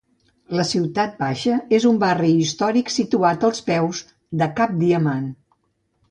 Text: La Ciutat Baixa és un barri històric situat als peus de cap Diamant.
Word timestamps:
La 0.59 0.63
Ciutat 0.67 1.11
Baixa 1.17 1.57
és 1.77 1.83
un 1.89 1.99
barri 2.03 2.31
històric 2.43 2.89
situat 2.93 3.45
als 3.49 3.61
peus 3.67 4.01
de 4.43 4.47
cap 4.61 4.73
Diamant. 4.79 5.29